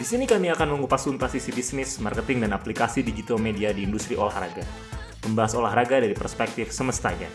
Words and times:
Di 0.00 0.08
sini 0.08 0.24
kami 0.24 0.48
akan 0.48 0.80
mengupas 0.80 1.04
tuntas 1.04 1.36
sisi 1.36 1.52
bisnis, 1.52 2.00
marketing, 2.00 2.48
dan 2.48 2.56
aplikasi 2.56 3.04
digital 3.04 3.36
media 3.36 3.68
di 3.68 3.84
industri 3.84 4.16
olahraga. 4.16 4.64
Membahas 5.28 5.52
olahraga 5.60 6.00
dari 6.00 6.16
perspektif 6.16 6.72
semestanya. 6.72 7.28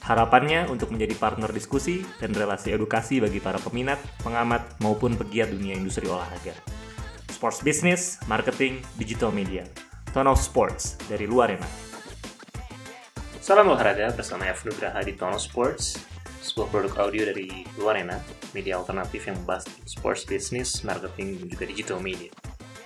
Harapannya 0.00 0.64
untuk 0.72 0.96
menjadi 0.96 1.12
partner 1.12 1.52
diskusi 1.52 2.00
dan 2.16 2.32
relasi 2.32 2.72
edukasi 2.72 3.20
bagi 3.20 3.36
para 3.36 3.60
peminat, 3.60 4.00
pengamat, 4.24 4.64
maupun 4.80 5.12
pegiat 5.12 5.52
dunia 5.52 5.76
industri 5.76 6.08
olahraga. 6.08 6.56
Sports 7.28 7.60
business, 7.60 8.16
marketing, 8.24 8.80
digital 8.96 9.28
media. 9.28 9.68
Tone 10.16 10.32
of 10.32 10.40
Sports 10.40 10.96
dari 11.12 11.28
luar 11.28 11.52
enak. 11.52 11.68
Salam 13.44 13.68
olahraga 13.68 14.08
bersama 14.16 14.48
F. 14.48 14.64
Nugraha 14.64 15.04
di 15.04 15.12
Tono 15.12 15.36
Sports, 15.36 16.15
sebuah 16.40 16.68
produk 16.72 16.94
audio 17.08 17.28
dari 17.28 17.64
luar 17.80 18.00
enak, 18.00 18.52
media 18.56 18.80
alternatif 18.80 19.28
yang 19.28 19.36
membahas 19.44 19.68
sports 19.84 20.24
business, 20.24 20.82
marketing, 20.82 21.40
dan 21.40 21.46
juga 21.48 21.64
digital 21.68 21.98
media. 22.00 22.32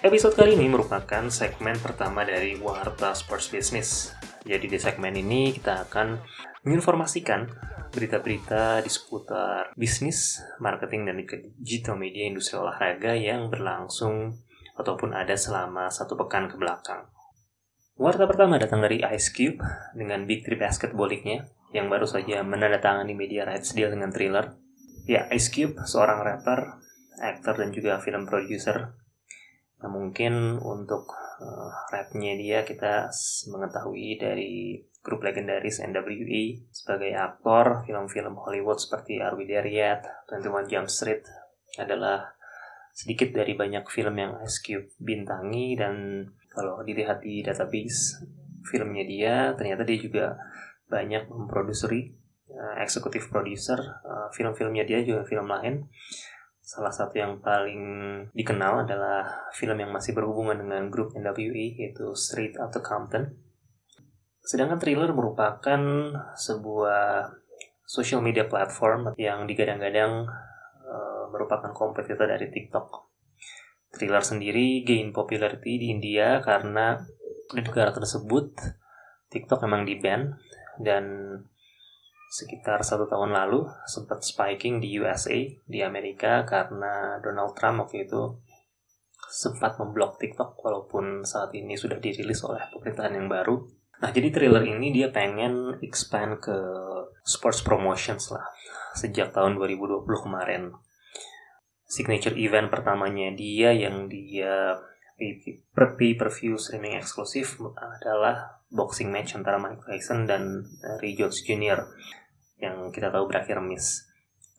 Episode 0.00 0.32
kali 0.32 0.56
ini 0.56 0.64
merupakan 0.72 1.28
segmen 1.28 1.76
pertama 1.76 2.24
dari 2.24 2.56
Warta 2.56 3.12
Sports 3.12 3.52
Business. 3.52 4.16
Jadi 4.48 4.66
di 4.72 4.80
segmen 4.80 5.12
ini 5.12 5.52
kita 5.52 5.84
akan 5.84 6.16
menginformasikan 6.64 7.44
berita-berita 7.92 8.80
di 8.80 8.88
seputar 8.88 9.76
bisnis, 9.76 10.40
marketing, 10.56 11.04
dan 11.04 11.20
digital 11.60 12.00
media 12.00 12.24
industri 12.24 12.56
olahraga 12.56 13.12
yang 13.12 13.52
berlangsung 13.52 14.40
ataupun 14.78 15.12
ada 15.12 15.36
selama 15.36 15.92
satu 15.92 16.16
pekan 16.16 16.48
ke 16.48 16.56
belakang. 16.56 17.04
Warta 18.00 18.24
pertama 18.24 18.56
datang 18.56 18.80
dari 18.80 19.04
Ice 19.12 19.28
Cube 19.28 19.60
dengan 19.92 20.24
Big 20.24 20.48
Three 20.48 20.56
Basketballiknya 20.56 21.44
yang 21.70 21.86
baru 21.86 22.06
saja 22.06 22.42
menandatangani 22.42 23.14
media 23.14 23.46
rights 23.46 23.74
deal 23.74 23.90
dengan 23.90 24.10
Thriller. 24.10 24.58
Ya, 25.06 25.26
Ice 25.34 25.50
Cube 25.50 25.78
seorang 25.86 26.22
rapper, 26.22 26.78
aktor 27.18 27.58
dan 27.58 27.70
juga 27.70 27.98
film 28.02 28.26
producer. 28.26 28.94
Nah, 29.80 29.90
mungkin 29.90 30.60
untuk 30.60 31.08
uh, 31.40 31.70
rapnya 31.88 32.36
dia 32.36 32.62
kita 32.68 33.08
mengetahui 33.48 34.20
dari 34.20 34.84
grup 35.00 35.24
legendaris 35.24 35.80
NWA 35.80 36.68
sebagai 36.68 37.16
aktor 37.16 37.88
film-film 37.88 38.36
Hollywood 38.36 38.76
seperti 38.76 39.16
Are 39.24 39.32
We 39.32 39.48
There 39.48 39.64
Yet, 39.64 40.04
21 40.28 40.68
Jump 40.68 40.88
Street 40.92 41.24
adalah 41.80 42.36
sedikit 42.92 43.32
dari 43.32 43.56
banyak 43.56 43.88
film 43.88 44.20
yang 44.20 44.36
Ice 44.44 44.60
Cube 44.60 44.92
bintangi 45.00 45.78
dan 45.78 46.26
kalau 46.52 46.84
dilihat 46.84 47.24
di 47.24 47.40
database 47.40 48.20
filmnya 48.66 49.06
dia 49.08 49.34
ternyata 49.56 49.88
dia 49.88 49.96
juga 49.96 50.36
banyak 50.90 51.30
memproduksi 51.30 52.18
uh, 52.50 52.74
eksekutif 52.82 53.30
producer 53.30 53.78
uh, 53.78 54.28
film-filmnya 54.34 54.82
dia 54.82 55.00
juga 55.06 55.22
film 55.22 55.46
lain. 55.46 55.86
Salah 56.60 56.94
satu 56.94 57.18
yang 57.18 57.42
paling 57.42 57.82
dikenal 58.30 58.86
adalah 58.86 59.26
film 59.54 59.78
yang 59.78 59.90
masih 59.90 60.14
berhubungan 60.14 60.58
dengan 60.58 60.86
grup 60.90 61.14
NWE 61.14 61.78
yaitu 61.78 62.14
Street 62.14 62.58
After 62.58 62.82
Compton. 62.82 63.38
Sedangkan 64.42 64.78
Thriller 64.78 65.10
merupakan 65.14 65.80
sebuah 66.34 67.34
social 67.86 68.22
media 68.22 68.46
platform 68.46 69.14
yang 69.18 69.50
digadang-gadang 69.50 70.30
uh, 70.86 71.24
merupakan 71.34 71.74
kompetitor 71.74 72.26
dari 72.26 72.50
TikTok. 72.50 73.10
Thriller 73.90 74.22
sendiri 74.22 74.86
gain 74.86 75.10
popularity 75.10 75.74
di 75.74 75.86
India 75.90 76.38
karena 76.38 77.02
di 77.50 77.58
negara 77.66 77.90
tersebut 77.90 78.54
TikTok 79.30 79.66
memang 79.66 79.82
di 79.82 79.98
ban 79.98 80.30
dan 80.80 81.04
sekitar 82.30 82.86
satu 82.86 83.10
tahun 83.10 83.34
lalu 83.34 83.66
sempat 83.90 84.22
spiking 84.22 84.78
di 84.78 84.94
USA 85.02 85.34
di 85.66 85.82
Amerika 85.82 86.46
karena 86.46 87.18
Donald 87.18 87.58
Trump 87.58 87.86
waktu 87.86 88.06
itu 88.06 88.38
sempat 89.30 89.78
memblok 89.78 90.18
TikTok 90.18 90.58
walaupun 90.58 91.26
saat 91.26 91.54
ini 91.54 91.74
sudah 91.74 91.98
dirilis 91.98 92.42
oleh 92.46 92.62
pemerintahan 92.70 93.14
yang 93.18 93.28
baru. 93.30 93.62
Nah 94.00 94.10
jadi 94.14 94.30
thriller 94.32 94.64
ini 94.64 94.94
dia 94.94 95.10
pengen 95.10 95.76
expand 95.82 96.38
ke 96.40 96.56
sports 97.26 97.60
promotions 97.60 98.32
lah 98.32 98.46
sejak 98.94 99.30
tahun 99.30 99.54
2020 99.58 100.06
kemarin 100.06 100.74
signature 101.90 102.38
event 102.38 102.70
pertamanya 102.70 103.34
dia 103.34 103.74
yang 103.74 104.06
dia 104.06 104.78
pay 105.20 106.12
per 106.16 106.28
view 106.32 106.56
streaming 106.56 106.96
eksklusif 106.96 107.60
adalah 107.76 108.64
boxing 108.72 109.12
match 109.12 109.36
antara 109.36 109.60
Mike 109.60 109.84
Tyson 109.84 110.24
dan 110.24 110.64
Roy 110.80 111.12
Jones 111.12 111.44
Jr. 111.44 111.84
yang 112.56 112.88
kita 112.88 113.12
tahu 113.12 113.28
berakhir 113.28 113.60
miss. 113.60 114.08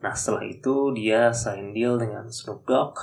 Nah 0.05 0.13
setelah 0.13 0.45
itu 0.45 0.93
dia 0.93 1.33
sign 1.33 1.73
deal 1.73 1.97
dengan 1.97 2.29
Snoop 2.29 2.65
Dogg 2.69 2.97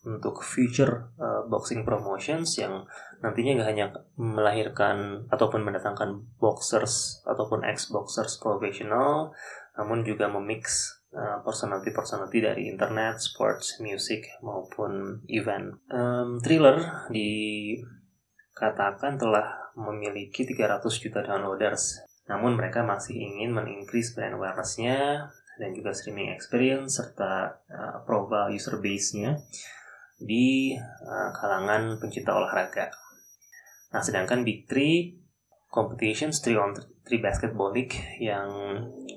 untuk 0.00 0.40
future 0.40 1.12
uh, 1.20 1.44
boxing 1.44 1.84
promotions 1.84 2.56
yang 2.56 2.88
nantinya 3.20 3.60
gak 3.60 3.68
hanya 3.68 3.86
melahirkan 4.16 5.28
ataupun 5.28 5.60
mendatangkan 5.60 6.24
boxers 6.40 7.20
ataupun 7.28 7.68
ex 7.68 7.92
boxers 7.92 8.40
profesional 8.40 9.36
namun 9.76 10.00
juga 10.00 10.32
memix 10.32 10.96
personality-personality 11.18 12.38
dari 12.38 12.70
internet, 12.70 13.18
sports, 13.18 13.82
music 13.82 14.30
maupun 14.46 15.26
event. 15.26 15.82
Um, 15.90 16.38
thriller 16.38 17.10
dikatakan 17.10 19.18
telah 19.18 19.74
memiliki 19.74 20.46
300 20.46 20.86
juta 21.02 21.26
downloaders, 21.26 21.98
namun 22.30 22.54
mereka 22.54 22.86
masih 22.86 23.18
ingin 23.18 23.50
mengincrease 23.50 24.14
brand 24.14 24.38
awareness-nya 24.38 25.26
dan 25.58 25.74
juga 25.74 25.90
streaming 25.92 26.32
experience 26.32 26.96
serta 27.02 27.58
uh, 27.68 28.00
profile 28.06 28.54
user 28.54 28.78
base-nya 28.78 29.34
di 30.20 30.76
uh, 30.78 31.30
kalangan 31.34 31.98
pencinta 31.98 32.38
olahraga. 32.38 32.94
Nah, 33.90 34.04
sedangkan 34.04 34.46
Big 34.46 34.70
Three 34.70 35.18
competitions 35.70 36.42
3 36.42 36.58
on 36.58 36.74
3 36.76 37.18
basketball 37.18 37.74
league 37.74 37.94
yang 38.22 38.50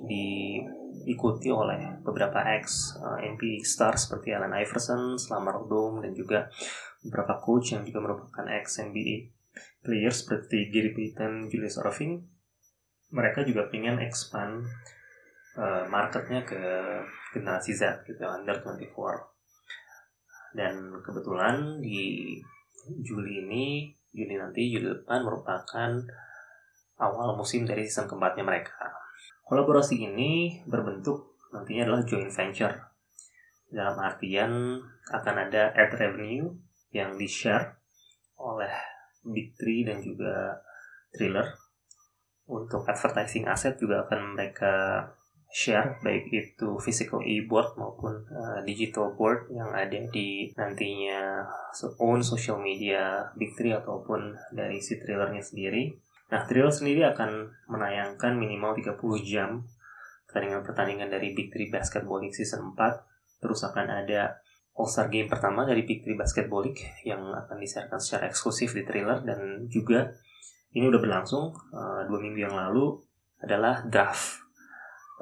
di 0.06 0.62
diikuti 1.04 1.52
oleh 1.52 2.00
beberapa 2.00 2.40
ex 2.56 2.96
NBA 3.04 3.62
star 3.68 4.00
seperti 4.00 4.32
Allen 4.32 4.56
Iverson, 4.56 5.20
Lamar 5.30 5.62
Odom, 5.62 6.00
dan 6.00 6.16
juga 6.16 6.48
beberapa 7.04 7.38
coach 7.44 7.76
yang 7.76 7.84
juga 7.84 8.00
merupakan 8.00 8.48
ex 8.48 8.80
NBA 8.80 9.30
players 9.84 10.24
seperti 10.24 10.72
Gary 10.72 10.96
Payton, 10.96 11.52
Julius 11.52 11.78
Irving. 11.78 12.24
Mereka 13.14 13.46
juga 13.46 13.70
ingin 13.70 14.02
expand 14.02 14.66
uh, 15.60 15.86
marketnya 15.92 16.42
ke 16.48 16.58
generasi 17.36 17.76
Z 17.76 18.08
gitu, 18.08 18.24
under 18.26 18.58
24. 18.64 20.58
Dan 20.58 21.04
kebetulan 21.04 21.84
di 21.84 22.40
Juli 23.04 23.46
ini, 23.46 23.94
Juli 24.10 24.34
nanti, 24.40 24.74
Juli 24.74 24.90
depan 24.90 25.22
merupakan 25.22 25.92
awal 26.98 27.36
musim 27.38 27.68
dari 27.68 27.86
season 27.86 28.10
keempatnya 28.10 28.46
mereka 28.46 29.03
Kolaborasi 29.54 30.02
ini 30.10 30.66
berbentuk 30.66 31.38
nantinya 31.54 31.86
adalah 31.86 32.02
joint 32.10 32.34
venture. 32.34 32.74
Dalam 33.70 34.02
artian 34.02 34.82
akan 35.14 35.36
ada 35.46 35.70
ad 35.78 35.94
revenue 35.94 36.58
yang 36.90 37.14
di-share 37.22 37.78
oleh 38.42 38.74
Big 39.22 39.54
Three 39.54 39.86
dan 39.86 40.02
juga 40.02 40.58
Thriller. 41.14 41.54
Untuk 42.50 42.82
advertising 42.90 43.46
aset 43.46 43.78
juga 43.78 44.10
akan 44.10 44.34
mereka 44.34 45.06
share 45.54 46.02
baik 46.02 46.34
itu 46.34 46.74
physical 46.82 47.22
e-board 47.22 47.78
maupun 47.78 48.26
uh, 48.34 48.58
digital 48.66 49.14
board 49.14 49.54
yang 49.54 49.70
ada 49.70 50.02
di 50.10 50.50
nantinya 50.58 51.46
own 52.02 52.26
social 52.26 52.58
media 52.58 53.30
Big 53.38 53.54
Three 53.54 53.70
ataupun 53.70 54.34
dari 54.50 54.82
si 54.82 54.98
thrillernya 54.98 55.46
sendiri 55.46 55.94
Nah, 56.32 56.48
Thrill 56.48 56.72
sendiri 56.72 57.04
akan 57.10 57.52
menayangkan 57.68 58.38
minimal 58.38 58.78
30 58.80 58.96
jam 59.26 59.66
pertandingan-pertandingan 60.30 61.10
dari 61.12 61.36
Big 61.36 61.52
Three 61.54 61.70
Basketball 61.70 62.24
League 62.24 62.38
Season 62.38 62.74
4. 62.74 63.44
Terus 63.44 63.60
akan 63.68 63.86
ada 63.92 64.40
All-Star 64.74 65.12
Game 65.12 65.30
pertama 65.30 65.68
dari 65.68 65.86
Big 65.86 66.02
Three 66.02 66.18
Basketball 66.18 66.66
League 66.66 66.82
yang 67.06 67.22
akan 67.30 67.62
disiarkan 67.62 68.02
secara 68.02 68.32
eksklusif 68.32 68.74
di 68.74 68.82
Thriller 68.82 69.22
dan 69.22 69.70
juga 69.70 70.10
ini 70.74 70.90
udah 70.90 70.98
berlangsung 70.98 71.54
uh, 71.54 72.02
dua 72.10 72.18
minggu 72.18 72.42
yang 72.42 72.58
lalu 72.58 72.98
adalah 73.38 73.86
draft 73.86 74.42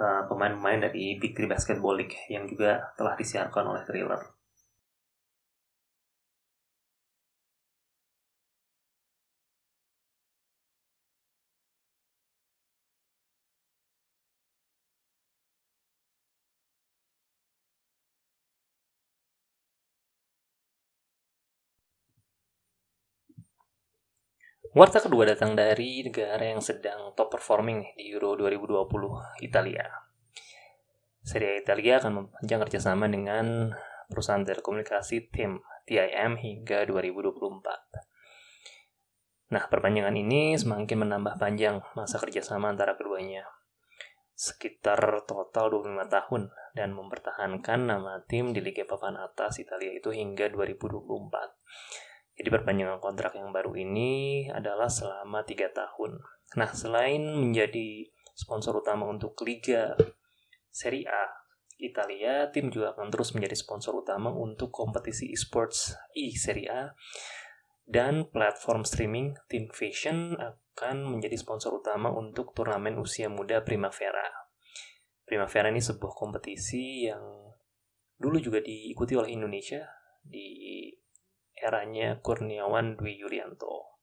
pemain 0.01 0.25
pemain-pemain 0.55 0.89
dari 0.89 1.19
Big 1.19 1.37
Three 1.37 1.45
Basketball 1.45 1.99
League 1.99 2.15
yang 2.31 2.47
juga 2.49 2.89
telah 2.97 3.13
disiarkan 3.13 3.75
oleh 3.75 3.83
Thriller. 3.85 4.40
Warta 24.71 25.03
kedua 25.03 25.27
datang 25.27 25.51
dari 25.51 25.99
negara 25.99 26.47
yang 26.47 26.63
sedang 26.63 27.11
top 27.11 27.35
performing 27.35 27.91
di 27.99 28.07
Euro 28.15 28.39
2020, 28.39 29.43
Italia. 29.43 29.83
Serie 31.19 31.59
Italia 31.59 31.99
akan 31.99 32.23
memperpanjang 32.23 32.59
kerjasama 32.63 33.11
dengan 33.11 33.75
perusahaan 34.07 34.47
telekomunikasi 34.47 35.27
TIM, 35.27 35.59
TIM 35.83 36.39
hingga 36.39 36.87
2024. 36.87 39.51
Nah, 39.51 39.67
perpanjangan 39.67 40.15
ini 40.15 40.55
semakin 40.55 41.03
menambah 41.03 41.35
panjang 41.35 41.83
masa 41.91 42.15
kerjasama 42.23 42.71
antara 42.71 42.95
keduanya. 42.95 43.43
Sekitar 44.39 45.27
total 45.27 45.67
25 45.67 46.07
tahun 46.07 46.47
dan 46.79 46.95
mempertahankan 46.95 47.91
nama 47.91 48.23
tim 48.23 48.55
di 48.55 48.63
Liga 48.63 48.87
Papan 48.87 49.19
Atas 49.19 49.59
Italia 49.59 49.91
itu 49.91 50.15
hingga 50.15 50.47
2024. 50.47 51.59
Jadi 52.41 52.57
perpanjangan 52.57 52.97
kontrak 52.97 53.37
yang 53.37 53.53
baru 53.53 53.69
ini 53.77 54.49
adalah 54.49 54.89
selama 54.89 55.45
tiga 55.45 55.69
tahun. 55.69 56.17
Nah, 56.57 56.73
selain 56.73 57.21
menjadi 57.37 58.09
sponsor 58.33 58.81
utama 58.81 59.05
untuk 59.05 59.37
Liga 59.45 59.93
Serie 60.73 61.05
A 61.05 61.29
Italia, 61.77 62.49
tim 62.49 62.73
juga 62.73 62.97
akan 62.97 63.13
terus 63.13 63.37
menjadi 63.37 63.53
sponsor 63.53 63.93
utama 63.93 64.33
untuk 64.33 64.73
kompetisi 64.73 65.29
esports 65.29 65.93
e 66.17 66.33
Serie 66.33 66.65
A 66.65 66.81
dan 67.85 68.25
platform 68.25 68.89
streaming 68.89 69.37
Team 69.45 69.69
Fashion 69.69 70.33
akan 70.33 71.13
menjadi 71.13 71.37
sponsor 71.37 71.77
utama 71.77 72.09
untuk 72.09 72.57
turnamen 72.57 72.97
usia 72.97 73.29
muda 73.29 73.61
Primavera. 73.61 74.49
Primavera 75.29 75.69
ini 75.69 75.77
sebuah 75.77 76.17
kompetisi 76.17 77.05
yang 77.05 77.21
dulu 78.17 78.41
juga 78.41 78.65
diikuti 78.65 79.13
oleh 79.13 79.29
Indonesia 79.29 79.85
di 80.21 80.89
eranya 81.61 82.17
Kurniawan 82.19 82.97
Dwi 82.97 83.21
Yulianto. 83.21 84.01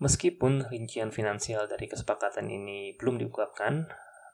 Meskipun 0.00 0.64
rincian 0.72 1.12
finansial 1.12 1.68
dari 1.68 1.84
kesepakatan 1.84 2.48
ini 2.48 2.96
belum 2.96 3.20
diungkapkan, 3.20 3.84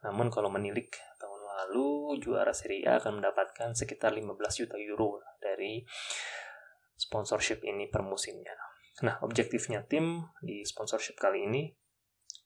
namun 0.07 0.31
kalau 0.31 0.47
menilik 0.47 0.87
tahun 1.19 1.43
lalu 1.43 2.23
juara 2.23 2.55
Serie 2.55 2.87
A 2.87 3.03
akan 3.03 3.19
mendapatkan 3.19 3.75
sekitar 3.75 4.15
15 4.15 4.31
juta 4.63 4.79
euro 4.79 5.19
dari 5.43 5.83
sponsorship 6.95 7.67
ini 7.67 7.91
per 7.91 8.07
musimnya. 8.07 8.55
Nah, 9.03 9.19
objektifnya 9.27 9.83
tim 9.83 10.31
di 10.39 10.63
sponsorship 10.63 11.19
kali 11.19 11.51
ini 11.51 11.67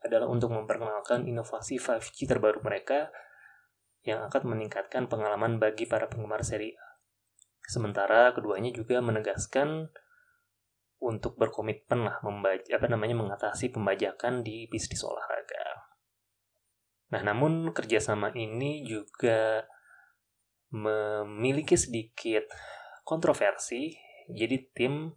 adalah 0.00 0.26
untuk 0.32 0.56
memperkenalkan 0.56 1.28
inovasi 1.28 1.76
5G 1.76 2.24
terbaru 2.24 2.64
mereka 2.64 3.12
yang 4.00 4.24
akan 4.24 4.56
meningkatkan 4.56 5.12
pengalaman 5.12 5.60
bagi 5.60 5.84
para 5.84 6.08
penggemar 6.08 6.40
Serie 6.40 6.72
A 6.80 6.89
Sementara 7.70 8.34
keduanya 8.34 8.74
juga 8.74 8.98
menegaskan 8.98 9.94
untuk 10.98 11.38
berkomitmen 11.38 12.02
lah 12.02 12.18
membaca 12.26 12.66
apa 12.66 12.86
namanya 12.90 13.14
mengatasi 13.14 13.70
pembajakan 13.70 14.42
di 14.42 14.66
bisnis 14.66 15.06
olahraga. 15.06 15.86
Nah, 17.14 17.22
namun 17.22 17.70
kerjasama 17.70 18.34
ini 18.34 18.82
juga 18.82 19.62
memiliki 20.74 21.78
sedikit 21.78 22.50
kontroversi. 23.06 23.94
Jadi 24.30 24.56
tim 24.74 25.14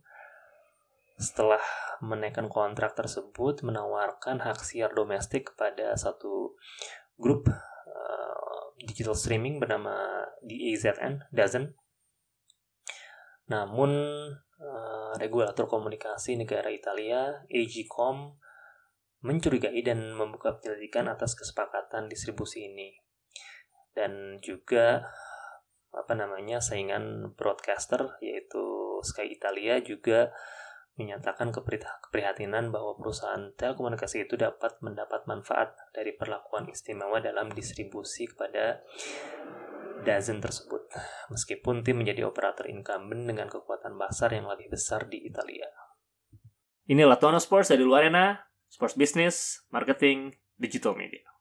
setelah 1.18 1.62
menaikkan 2.02 2.50
kontrak 2.50 2.98
tersebut 2.98 3.62
menawarkan 3.62 4.42
hak 4.42 4.62
siar 4.66 4.94
domestik 4.94 5.54
kepada 5.54 5.94
satu 5.94 6.58
grup 7.22 7.46
uh, 7.50 8.62
digital 8.82 9.14
streaming 9.14 9.62
bernama 9.62 10.26
DAZN, 10.42 11.30
Dazen 11.30 11.78
namun, 13.50 13.92
uh, 14.60 15.14
regulator 15.20 15.68
komunikasi 15.68 16.40
negara 16.40 16.72
Italia, 16.72 17.44
AGCOM, 17.52 18.40
mencurigai 19.24 19.80
dan 19.84 20.12
membuka 20.14 20.60
penyelidikan 20.60 21.08
atas 21.08 21.34
kesepakatan 21.34 22.12
distribusi 22.12 22.68
ini. 22.68 22.92
Dan 23.96 24.44
juga 24.44 25.08
apa 25.94 26.14
namanya 26.18 26.58
saingan 26.58 27.38
broadcaster 27.38 28.18
yaitu 28.18 28.64
Sky 29.06 29.38
Italia 29.38 29.78
juga 29.80 30.34
menyatakan 30.94 31.50
keprihatinan 31.50 32.70
bahwa 32.70 32.94
perusahaan 32.98 33.50
telekomunikasi 33.58 34.30
itu 34.30 34.38
dapat 34.38 34.78
mendapat 34.86 35.26
manfaat 35.26 35.74
dari 35.90 36.14
perlakuan 36.14 36.70
istimewa 36.70 37.18
dalam 37.18 37.50
distribusi 37.50 38.30
kepada 38.30 38.82
Dazen 40.04 40.44
tersebut, 40.44 40.83
meskipun 41.34 41.82
tim 41.82 41.98
menjadi 41.98 42.30
operator 42.30 42.70
incumbent 42.70 43.26
dengan 43.26 43.50
kekuatan 43.50 43.98
pasar 43.98 44.38
yang 44.38 44.46
lebih 44.46 44.70
besar 44.70 45.10
di 45.10 45.26
Italia. 45.26 45.66
Inilah 46.86 47.18
Tono 47.18 47.42
Sports 47.42 47.74
dari 47.74 47.82
Luarena, 47.82 48.38
Sports 48.70 48.94
Business, 48.94 49.66
Marketing, 49.74 50.30
Digital 50.60 50.94
Media. 50.94 51.33